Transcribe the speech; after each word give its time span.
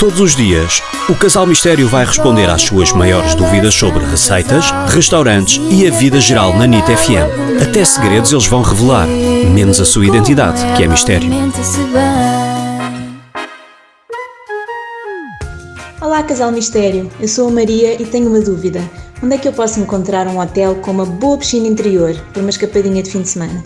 Todos 0.00 0.18
os 0.18 0.34
dias, 0.34 0.80
o 1.10 1.14
Casal 1.14 1.46
Mistério 1.46 1.86
vai 1.86 2.06
responder 2.06 2.48
às 2.48 2.62
suas 2.62 2.90
maiores 2.90 3.34
dúvidas 3.34 3.74
sobre 3.74 4.02
receitas, 4.02 4.70
restaurantes 4.88 5.60
e 5.70 5.86
a 5.86 5.90
vida 5.90 6.18
geral 6.18 6.56
na 6.56 6.66
NIT 6.66 6.86
FM. 6.86 7.60
Até 7.62 7.84
segredos 7.84 8.32
eles 8.32 8.46
vão 8.46 8.62
revelar, 8.62 9.06
menos 9.06 9.78
a 9.78 9.84
sua 9.84 10.06
identidade, 10.06 10.58
que 10.74 10.84
é 10.84 10.88
mistério. 10.88 11.30
Olá, 16.00 16.22
Casal 16.22 16.50
Mistério. 16.50 17.10
Eu 17.20 17.28
sou 17.28 17.48
a 17.48 17.50
Maria 17.50 18.00
e 18.00 18.06
tenho 18.06 18.30
uma 18.30 18.40
dúvida. 18.40 18.80
Onde 19.22 19.34
é 19.34 19.38
que 19.38 19.48
eu 19.48 19.52
posso 19.52 19.80
encontrar 19.80 20.26
um 20.28 20.40
hotel 20.40 20.76
com 20.76 20.92
uma 20.92 21.04
boa 21.04 21.36
piscina 21.36 21.68
interior 21.68 22.16
para 22.32 22.40
uma 22.40 22.48
escapadinha 22.48 23.02
de 23.02 23.10
fim 23.10 23.20
de 23.20 23.28
semana? 23.28 23.62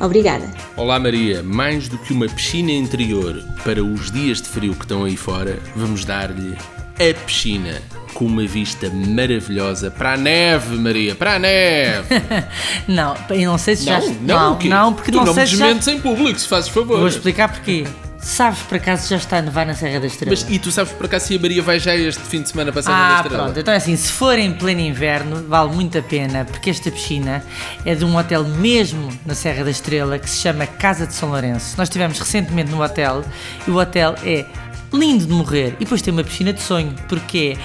Obrigada. 0.00 0.50
Olá 0.76 0.98
Maria, 0.98 1.42
mais 1.42 1.86
do 1.86 1.98
que 1.98 2.12
uma 2.12 2.26
piscina 2.26 2.72
interior 2.72 3.44
para 3.62 3.84
os 3.84 4.10
dias 4.10 4.40
de 4.40 4.48
frio 4.48 4.74
que 4.74 4.84
estão 4.84 5.04
aí 5.04 5.14
fora, 5.14 5.58
vamos 5.76 6.06
dar-lhe 6.06 6.56
a 6.94 7.24
piscina 7.26 7.82
com 8.14 8.24
uma 8.24 8.46
vista 8.46 8.90
maravilhosa 8.90 9.90
para 9.90 10.14
a 10.14 10.16
neve, 10.16 10.76
Maria, 10.76 11.14
para 11.14 11.34
a 11.34 11.38
neve. 11.38 12.08
não, 12.88 13.14
eu 13.28 13.50
não 13.50 13.58
sei 13.58 13.76
se 13.76 13.84
não, 13.90 14.00
já. 14.00 14.08
Não, 14.22 14.58
não, 14.58 14.68
não, 14.68 14.94
porque 14.94 15.12
tu 15.12 15.18
não, 15.18 15.26
não 15.26 15.34
sei 15.34 15.42
me 15.44 15.48
se 15.50 15.56
já. 15.56 15.66
desmentes 15.66 15.88
em 15.88 16.00
público, 16.00 16.40
se 16.40 16.48
fazes 16.48 16.70
favor. 16.70 16.98
Vou 16.98 17.08
explicar 17.08 17.50
porquê. 17.50 17.84
Sabes 18.22 18.60
por 18.60 18.76
acaso 18.76 19.08
já 19.08 19.16
está 19.16 19.38
a 19.38 19.42
nevar 19.42 19.64
na 19.64 19.74
Serra 19.74 19.98
da 19.98 20.06
Estrela? 20.06 20.36
Mas 20.38 20.46
e 20.50 20.58
tu 20.58 20.70
sabes 20.70 20.92
por 20.92 21.06
acaso 21.06 21.26
se 21.26 21.36
a 21.36 21.38
Maria 21.40 21.62
vai 21.62 21.80
já 21.80 21.96
este 21.96 22.22
fim 22.22 22.42
de 22.42 22.50
semana 22.50 22.70
para 22.70 22.80
a 22.80 22.82
Serra 22.82 22.96
da 22.98 23.08
Ah, 23.16 23.20
Estrela? 23.22 23.42
pronto. 23.44 23.60
Então 23.60 23.74
é 23.74 23.76
assim, 23.78 23.96
se 23.96 24.12
for 24.12 24.38
em 24.38 24.52
pleno 24.52 24.80
inverno, 24.80 25.44
vale 25.48 25.72
muito 25.74 25.98
a 25.98 26.02
pena, 26.02 26.44
porque 26.44 26.68
esta 26.70 26.90
piscina 26.90 27.42
é 27.84 27.94
de 27.94 28.04
um 28.04 28.14
hotel 28.16 28.44
mesmo 28.44 29.08
na 29.24 29.34
Serra 29.34 29.64
da 29.64 29.70
Estrela 29.70 30.18
que 30.18 30.28
se 30.28 30.38
chama 30.42 30.66
Casa 30.66 31.06
de 31.06 31.14
São 31.14 31.30
Lourenço. 31.30 31.74
Nós 31.78 31.88
estivemos 31.88 32.18
recentemente 32.18 32.70
no 32.70 32.82
hotel 32.82 33.24
e 33.66 33.70
o 33.70 33.78
hotel 33.78 34.14
é 34.22 34.44
lindo 34.92 35.26
de 35.26 35.32
morrer. 35.32 35.74
E 35.78 35.84
depois 35.84 36.02
tem 36.02 36.12
uma 36.12 36.24
piscina 36.24 36.52
de 36.52 36.60
sonho, 36.62 36.94
porque 37.08 37.56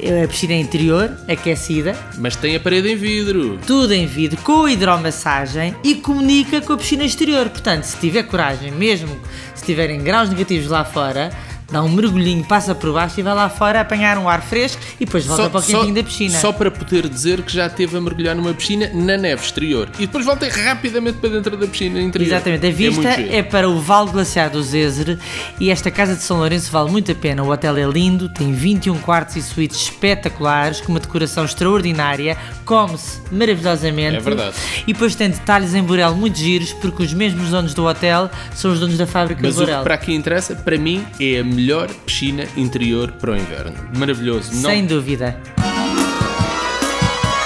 é 0.00 0.24
a 0.24 0.28
piscina 0.28 0.54
é 0.54 0.60
interior, 0.60 1.10
aquecida, 1.28 1.96
Mas 2.18 2.36
tem 2.36 2.56
a 2.56 2.60
parede 2.60 2.88
em 2.90 2.96
vidro. 2.96 3.58
tudo 3.66 3.92
em 3.92 4.06
vidro, 4.06 4.40
com 4.42 4.68
hidromassagem 4.68 5.74
e 5.82 5.94
comunica 5.96 6.60
com 6.60 6.72
a 6.72 6.76
piscina 6.76 7.04
exterior. 7.04 7.48
Portanto, 7.48 7.84
se 7.84 7.96
tiver 7.98 8.24
coragem, 8.24 8.70
mesmo 8.70 9.16
se 9.54 9.64
tiverem 9.64 10.02
graus 10.02 10.28
negativos 10.28 10.68
lá 10.68 10.84
fora, 10.84 11.30
dá 11.70 11.82
um 11.82 11.88
mergulhinho, 11.88 12.44
passa 12.44 12.74
por 12.74 12.92
baixo 12.92 13.18
e 13.18 13.22
vai 13.22 13.34
lá 13.34 13.48
fora 13.48 13.80
apanhar 13.80 14.18
um 14.18 14.28
ar 14.28 14.42
fresco 14.42 14.80
e 15.00 15.04
depois 15.04 15.26
volta 15.26 15.50
para 15.50 15.60
o 15.60 15.62
quentinho 15.62 15.94
da 15.94 16.02
piscina. 16.02 16.38
só 16.38 16.52
para 16.52 16.70
poder 16.70 17.08
dizer 17.08 17.42
que 17.42 17.52
já 17.52 17.66
esteve 17.66 17.96
a 17.96 18.00
mergulhar 18.00 18.36
numa 18.36 18.54
piscina 18.54 18.90
na 18.94 19.16
neve 19.16 19.42
exterior. 19.42 19.88
E 19.98 20.06
depois 20.06 20.24
volta 20.24 20.48
rapidamente 20.48 21.18
para 21.18 21.30
dentro 21.30 21.56
da 21.56 21.66
piscina 21.66 22.00
interior. 22.00 22.28
Exatamente, 22.28 22.66
a 22.66 22.70
vista 22.70 23.02
muito 23.02 23.08
é, 23.08 23.32
giro. 23.32 23.48
para 23.48 23.68
o 23.68 23.80
Vale 23.80 24.10
Glaciar 24.10 24.50
do 24.50 24.62
Zezer 24.62 25.18
e 25.58 25.70
esta 25.70 25.90
casa 25.90 26.14
de 26.14 26.22
São 26.22 26.38
Lourenço 26.38 26.70
vale 26.70 26.90
muito 26.90 27.10
a 27.10 27.14
pena. 27.14 27.42
O 27.42 27.50
hotel 27.50 27.76
é 27.76 27.84
lindo, 27.84 28.28
tem 28.28 28.52
21 28.52 28.98
quartos 28.98 29.36
e 29.36 29.42
suítes 29.42 29.82
espetaculares, 29.82 30.80
com 30.80 30.92
uma 30.92 31.00
decoração 31.00 31.44
extraordinária, 31.44 32.36
come-se 32.64 33.20
maravilhosamente. 33.30 34.16
É 34.16 34.20
verdade. 34.20 34.56
E 34.86 34.92
depois 34.92 35.14
tem 35.14 35.30
detalhes 35.30 35.74
em 35.74 35.82
Borel 35.82 36.14
muito 36.14 36.38
giros, 36.38 36.72
porque 36.74 37.02
os 37.02 37.12
mesmos 37.12 37.50
donos 37.50 37.74
do 37.74 37.84
hotel 37.84 38.30
são 38.54 38.72
os 38.72 38.80
donos 38.80 38.96
da 38.96 39.06
fábrica 39.06 39.40
Mas 39.42 39.54
de 39.54 39.62
o 39.62 39.64
Borel. 39.64 39.78
que 39.78 39.84
para 39.84 39.94
aqui 39.94 40.14
interessa, 40.14 40.54
para 40.54 40.78
mim, 40.78 41.04
é 41.18 41.40
a 41.40 41.44
melhor 41.56 41.88
piscina 42.04 42.44
interior 42.56 43.10
para 43.12 43.32
o 43.32 43.36
inverno. 43.36 43.72
Maravilhoso. 43.96 44.52
Não- 44.56 44.70
Sem 44.70 44.84
dúvida. 44.86 45.40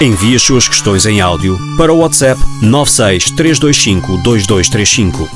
Envie 0.00 0.34
as 0.34 0.42
suas 0.42 0.66
questões 0.68 1.06
em 1.06 1.20
áudio 1.20 1.56
para 1.78 1.92
o 1.92 1.98
WhatsApp 1.98 2.40
963252235. 2.64 5.28